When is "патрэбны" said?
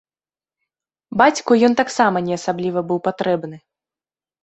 3.13-3.57